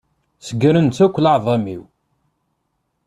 [0.47, 1.81] Segrent akk leεḍam-iw.